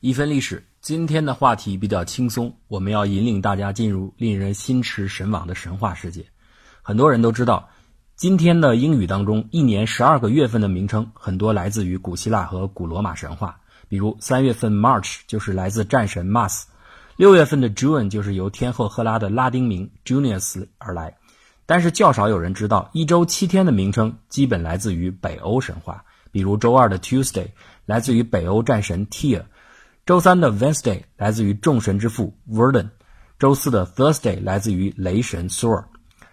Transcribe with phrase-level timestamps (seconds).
[0.00, 6.24] 一分历史，今天的话题比较轻松，我们要引领大家进入令人心驰神往的神话世界。
[6.82, 7.68] 很多人都知道，
[8.14, 13.58] 今天的英语当中，一年十二个月份的名称很多来自于古希腊和古罗马神话。
[13.88, 16.62] 比如三月份 March 就是来自战神 Mars，
[17.16, 21.16] 六月份的 June 就是由天后赫拉的拉丁名 Junius 而来。
[21.66, 26.04] 但是较少有人知道，一周七天的名称基本来自于北欧神话。
[26.30, 27.48] 比如周二的 Tuesday
[27.84, 29.42] 来自于北欧战神 Tyr。
[30.08, 32.88] 周三的 Wednesday 来自于众神之父 Verden，
[33.38, 35.84] 周四的 Thursday 来自于雷神 Thor，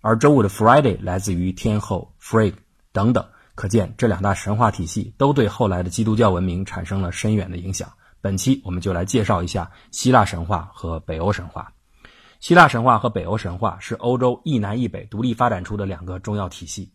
[0.00, 2.54] 而周五的 Friday 来自于天后 Frigg
[2.90, 3.24] 等等。
[3.54, 7.88] 可见这两大神话体系都对后来的基督教文明产生了深远的影响。
[8.20, 11.72] 本期我们就来介绍一下希腊神话和北欧神话。
[12.40, 16.90] 希腊神话和北欧神话是欧洲一南一北独立发展出的两个重要体系，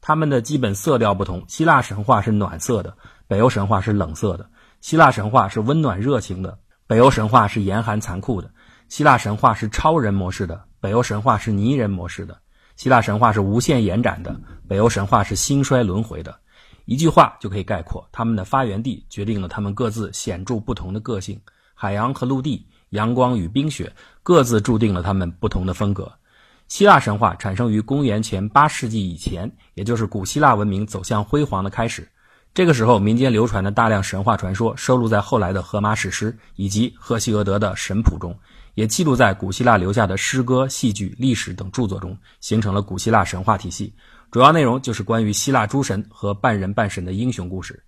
[0.00, 1.44] 它们的基本色调不同。
[1.48, 4.48] 希腊神话是暖色的，北欧神话是冷色的。
[4.80, 8.50] 希腊神话是温暖热情的，北欧神话是严寒残酷的。
[8.88, 12.38] 希腊神话是超人模式的，北欧神话是泥人模式的。
[12.76, 16.34] 希腊神话是无限延展的，北欧神话是兴衰轮回的。
[16.86, 21.38] 一句话就可以概括，他们的发源地决定了他们各自显著不同的个性。
[21.74, 26.10] 海洋和陆地，阳光与冰雪，各自注定了他们不同的风格。
[26.68, 32.08] 希腊神话产生于公元前八世纪以前，也就是古希腊文明走向辉煌的开始。
[32.52, 38.36] 这个时候，民间流传的大量神话传说收录在后来的荷马史诗以及赫西俄德的神谱中，
[38.74, 43.94] 也记录在古希腊留下的诗歌、戏剧、历史等著作中，形成了古希腊神话体系。
[44.32, 47.80] 主要内容就是关于希腊诸神和半人半神的英雄故事。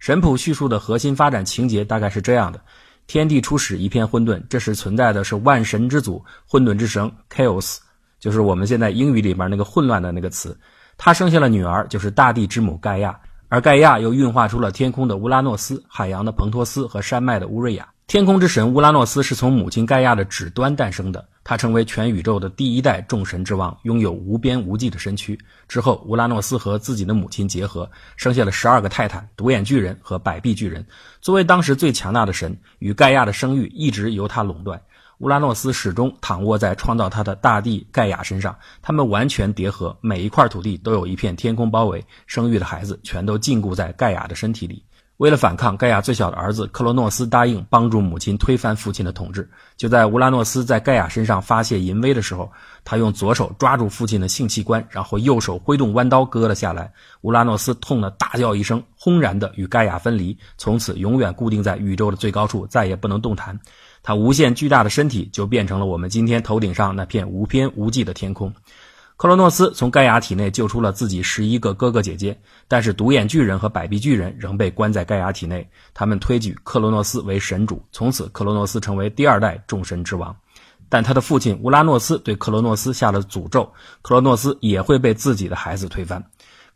[0.00, 2.60] 神谱叙述的核心发展情节大概是这样的：
[3.06, 7.78] 天地初始一片混沌，这时存在的是万神之祖混沌之神 Chaos，
[8.18, 10.58] 就是我们现在英语里面那个混乱的那个词。
[10.96, 13.16] 他生下了女儿，就是大地之母盖亚。
[13.48, 17.88] 而盖亚又运化出了天空的乌拉诺斯、海洋的彭托斯和山脉的乌瑞亚。
[18.06, 25.38] 天空之神乌拉诺斯是从母亲盖亚的指端诞生的，他成为全宇宙的第一代众神之王，拥有无边无际的身躯。
[25.66, 30.86] 之后，乌拉诺斯和自己的母亲结合，生下了十二个泰坦、独眼巨人和百臂巨人。
[31.20, 34.80] 作为当时最强大的神，与盖亚的生育一直由他垄断。
[35.18, 44.84] 乌拉诺斯始终躺卧在创造他的大地盖亚身上，他们完全叠合，每一块土地都有一片天空包围，生育的孩子全都禁锢在盖亚的身体里。
[45.18, 49.48] 为了反抗，盖亚最小的儿子克罗诺斯答应帮助母亲推翻父亲的统治。
[49.76, 52.48] 就在乌拉诺斯在盖亚身上发泄淫威的时候，
[52.84, 56.92] 他用左手抓住父亲的性器官，然后右手挥动弯刀割了下来。
[57.22, 63.58] 乌拉诺斯痛得大叫一声，轰然的与盖亚分离，从此永远固定在宇宙的最高处，再也不能动弹。
[64.04, 68.54] 他无限巨大的身体就变成了我们今天头顶上那片无边无际的天空。
[69.18, 75.68] 克罗诺斯从盖亚体内救出了自己十一个哥哥姐姐，但是独眼巨人和百臂巨人仍被关在盖亚体内。
[75.92, 80.36] 他们推举克罗诺斯为神主，从此克罗诺斯成为第二代众神之王。
[80.88, 86.24] 但他的父亲乌拉诺斯对克罗诺斯下了诅咒，克罗诺斯也会被自己的孩子推翻。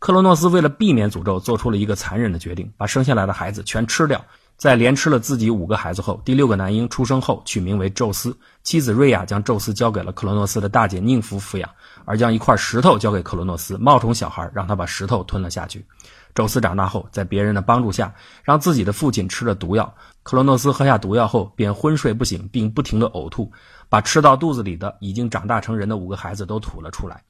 [0.00, 4.24] 克罗诺斯为了避免诅咒，做出了一个残忍的决定，把生下来的孩子全吃掉。
[4.56, 11.68] 在连吃了自己五个孩子后，第六个男婴出生后取名为宙斯，妻子瑞亚将宙斯交给了克罗诺斯的大姐宁芙抚养，
[12.04, 15.84] 而将一块石头交给克罗诺斯冒充小孩，让他把石头吞了下去。
[16.32, 18.14] 宙斯长大后，在别人的帮助下，
[18.44, 19.92] 让自己的父亲吃了毒药。
[20.22, 23.50] 克罗诺斯喝下毒药后便昏睡不醒，并不停地呕吐，
[23.88, 27.20] 把吃到肚子里的已经长大成人的五个孩子都吐了出来。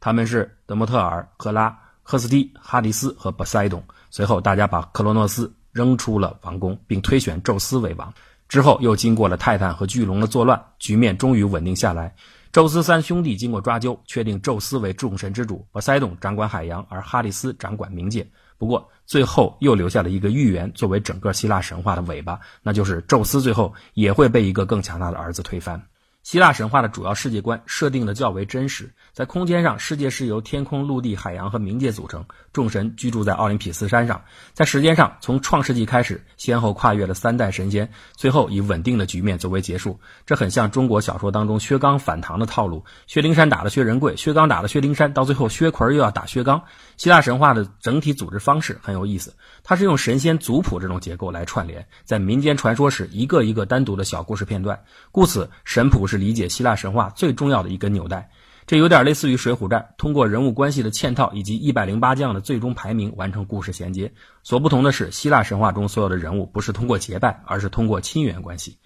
[0.00, 3.80] 他们是德莫特尔、赫拉、赫斯蒂、哈迪斯和波塞冬。
[4.10, 5.54] 随后，大家把克罗诺斯。
[5.72, 8.12] 扔出了王宫，并推选宙斯为王。
[8.48, 12.14] 之后又经过了泰坦和巨龙的作乱，局面终于稳定下来。
[12.52, 18.28] 宙斯三兄弟经过抓阄，确定宙斯为众神之主，波塞冬掌管海洋，而哈里斯掌管冥界。
[18.58, 25.82] 不过最后又留下了一个预言，作为整个希腊神话的尾巴，那就是宙斯最后也会被一个更强大的儿子推翻。
[26.22, 34.16] 希腊神话的主要世界观设定的较为真实，在空间上，世界是由天空、陆地、海洋和冥界组成，众神居住在奥林匹斯山上；
[34.52, 39.98] 在时间上，从创世纪开始，先后跨越了三代神仙，最后以稳定的局面作为结束。
[40.24, 46.62] 这很像中国小说当中薛刚反唐的套路：薛灵山打了薛仁贵，薛刚打了薛灵山，到最后薛奎又要打薛刚。
[46.96, 49.34] 希腊神话的整体组织方式很有意思，
[49.64, 54.80] 它是用神仙族谱这种结构来串联，在民间传说时一个一个单独的小故事片段，
[55.10, 58.28] 故此神谱是理解希腊神话最重要的一根纽带。
[58.66, 64.12] 这有点类似于《水浒传》，通过人物关系的嵌套以及一百零八将的最终排名完成故事衔接。
[64.42, 68.76] 所不同的是，希腊神话中所有的人物不是通过结拜，而是通过亲缘关系。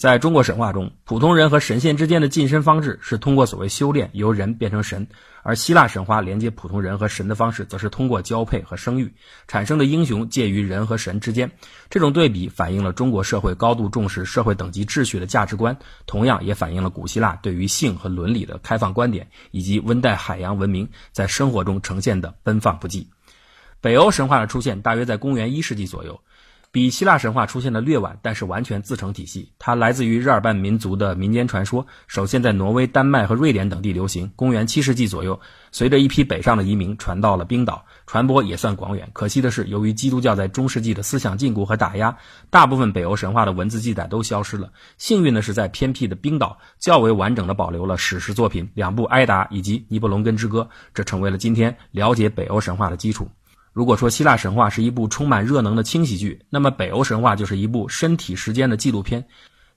[0.00, 5.04] 在中国神话中，普通人和神仙之间的晋升方式是通过所谓修炼，由人变成神；
[5.42, 9.12] 而希腊神话连接普通人和神的方式，则是通过交配和生育
[9.46, 11.52] 产生的英雄介于人和神之间。
[11.90, 15.76] 这种对比反映了中国社会高度重视社会等级秩序的价值观，
[16.06, 23.04] 同样也反映了古希腊对于性和伦理的开放观点，以及温带海洋文明在生活中呈现的奔放不羁。
[23.82, 26.18] 北欧神话的出现大约在公元一世纪左右。
[26.72, 29.50] 比希腊神话出现的略晚，但是完全自成体系。
[29.58, 34.30] 它来自于日耳曼民族的民间传说，首先在挪威、丹麦和瑞典等地流行。
[34.36, 35.40] 公元七世纪左右，
[35.72, 39.10] 随着一批北上的移民传到了冰岛，传播也算广远。
[39.12, 42.16] 可惜的是，由于基督教在中世纪的思想禁锢和打压，
[42.50, 44.70] 大部分北欧神话的文字记载都消失了。
[44.96, 50.62] 幸运的是，在偏僻的冰岛，较为完整的保留了史诗作品两部《埃达》以及《尼伯龙根之歌》，
[50.94, 53.28] 这成为了今天了解北欧神话的基础。
[53.72, 59.26] 如果说希腊神话是一部充满热能的轻喜剧，那么北欧神话就是一部身体时间的纪录片。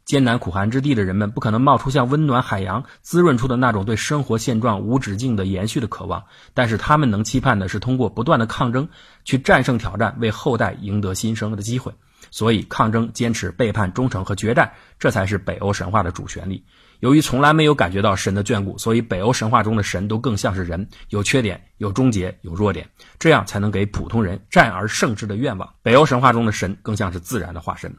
[0.05, 8.89] 艰难苦寒之地的人们不可能冒出像温暖海洋滋润出的那种对生活现状无止境的延续的渴望，但是他们能期盼的是通过不断的抗争
[9.23, 11.93] 去战胜挑战，为后代赢得新生的机会。
[12.31, 16.63] 所以，抗争、坚持、背叛、忠诚和决战，这才是北欧神话的主旋律。
[17.03, 22.87] 由于从来没有感觉到神的眷顾，所以北欧神话中的神都更像是人，有缺点、有终结、有弱点，
[23.19, 25.69] 这样才能给普通人战而胜之的愿望。
[25.81, 27.93] 北欧神话中的神更像是自然的化身。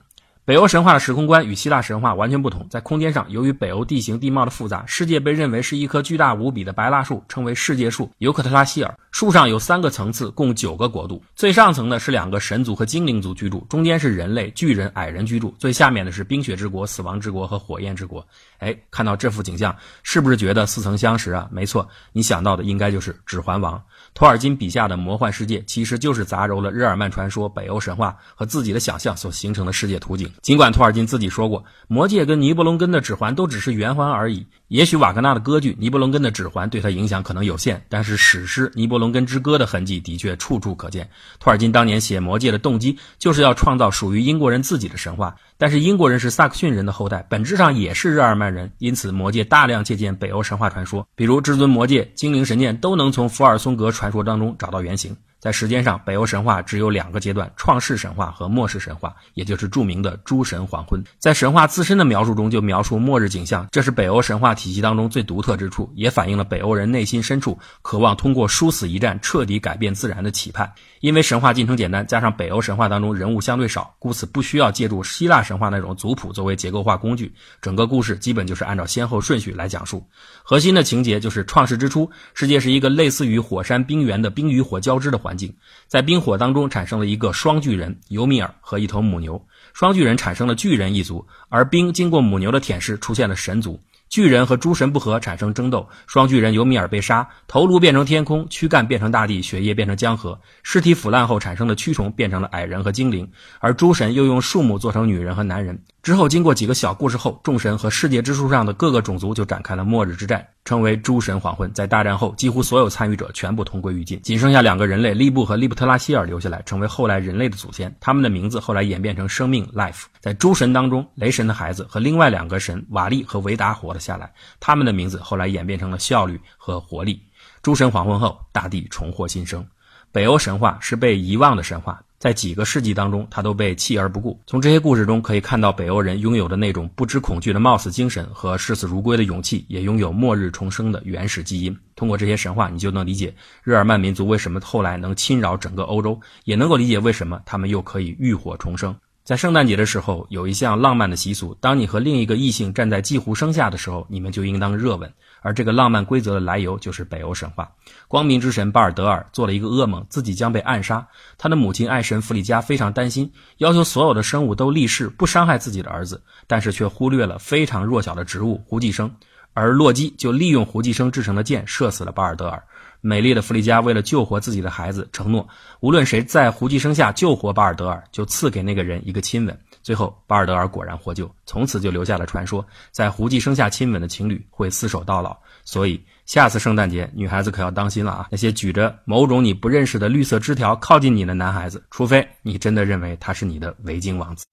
[0.47, 2.67] 北欧神话的时空观与希腊神话完全不同。
[2.71, 8.99] 在空间上，由于北欧地形地貌的复杂，世界被认为是一棵巨大无比的白蜡树，称为世界树尤克特拉希尔。
[9.15, 11.23] 树上有三个层次，共九个国度。
[11.37, 18.27] 最上层的是两个神族和精灵族居住，中间是人类、巨人、矮人居住，最下面的是冰雪之国、死亡之国和火焰之国。
[18.59, 21.49] 哎，看到这幅景象，是不是觉得似曾相识啊？
[21.53, 23.79] 没错，你想到的应该就是《指环王》。
[24.15, 30.29] 托尔金笔下的魔幻世界，其实就是杂糅了日耳曼传说、北欧神话和自己的想象所形成的世界图景。
[30.43, 34.45] 尽管托尔金自己说过，《魔戒》跟《尼伯龙根的指环》都只是圆环而已。
[34.69, 41.09] 也许瓦格纳的歌剧《尼伯龙根的指环》对他影响可能有限，但是史诗《尼伯龙根之歌》的痕迹的确处处可见。
[41.39, 45.37] 托尔金当年写《魔戒》的动机，就是要创造属于英国人自己的神话。
[45.59, 55.15] 但是英国人是萨克逊人的后代，本质上也是日耳曼人，因此《魔戒》大量借鉴北欧神话传说，比如至尊魔戒、精灵神剑都能从福尔松格传说当中找到原型。
[55.45, 61.05] 在时间上，北欧神话只有两个阶段：创世神话和末世神话，也就是著名的诸神黄昏。
[61.19, 70.73] 在神话自身的描述中，就描述末日景象，这是北欧神话体系当中最独特之处，也反映了北欧人内心深处渴望通过殊死一战彻底改变自然的期盼。
[71.01, 77.31] 因为神话进程简单，加上北欧神话当中人物相对少，故此不需要借助希腊神话那种族谱作为结构化工具，
[77.61, 80.03] 整个故事基本就是按照先后顺序来讲述。
[80.43, 85.34] 核心的情节就是创世之初，世界是一个类似于火山冰原的冰与火交织的环。
[85.35, 85.53] 环境，
[85.89, 93.81] 在冰火当中产生了一个双巨人尤米尔和一头母牛，双巨人产生了巨人一族，而冰经过母牛的舔舐出现了神族。
[94.09, 103.29] 巨人和诸神不和，产生争斗，双巨人尤米尔被杀，头颅变成天空，躯干变成大地，血液变成江河，尸体腐烂后产生的蛆虫变成了矮人和精灵，
[103.59, 105.77] 而诸神又用树木做成女人和男人。
[106.01, 111.73] 之后，经过几个小故事后，众神和世界之树上的各个种族就展开了末日之战，称为诸神黄昏。
[111.73, 117.95] 在大战后，几乎所有参与者全部同归于尽，仅剩下两个人类利布和利布特拉希尔留下来，成为后来人类的祖先。
[118.01, 120.05] 他们的名字后来演变成生命 （life）。
[120.21, 127.23] 在诸神当中，雷神的孩子和另外两个神瓦利和维达活了下来，他们的名字后来演变成了效率和活力。
[127.63, 129.67] 诸神黄昏后，大地重获新生。
[130.13, 132.01] 北欧神话是被遗忘的神话。
[132.25, 134.41] 在几个世纪当中，他都被弃而不顾。
[134.47, 141.77] 从这些故事中可以看到，北欧人拥有的那种不知恐惧的冒死精神和视死如归的勇气，也拥有末日重生的原始基因。
[141.95, 148.97] 通过这些神话，你就能理解日耳曼民族为什么后来能侵扰整个欧洲，也能够理解为什么他们又可以浴火重生。
[149.25, 155.11] 在圣诞节的时候，有一项浪漫的习俗：当你和另一个异性站在祭壶生下的时候，你们就应当热吻。
[155.41, 157.73] 而这个浪漫规则的来由就是北欧神话。
[158.07, 161.09] 光明之神巴尔德尔做了一个噩梦，自己将被暗杀。
[161.39, 169.11] 他的母亲爱神弗里加非常担心，要求所有的生物都立誓不伤害自己的儿子，但是却忽略了非常弱小的植物胡寄生。
[169.55, 172.63] 而洛基就利用胡寄生制成的箭射死了巴尔德尔。
[173.07, 175.47] 美丽的弗利加为了救活自己的孩子，承诺
[175.81, 179.55] 无论谁在胡姬生下救活巴尔德尔，就赐给那个人一个亲吻。
[179.83, 185.37] 最后，巴尔德尔果然获救，从此就留下了传说：在胡姬生下亲吻的情侣会厮守到老。
[185.67, 188.29] 所以，下次圣诞节，女孩子可要当心了啊！
[188.31, 194.47] 那些举着某种你不认识的绿色枝条靠近你的男孩子，除非你真的认为他是你的维京王子。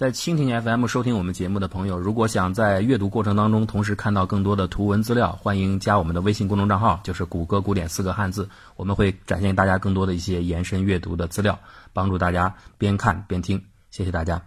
[0.00, 11.58] 在蜻蜓 FM 收听我们节目的朋友，如果想在阅读过程当中同时看到更多的图文资料，欢迎加我们的微信公众账号，就是“谷歌古典四个汉字”，我们会展现大家更多的一些延伸阅读的资料，
[11.92, 13.62] 帮助大家边看边听。
[13.90, 14.40] 谢谢大家。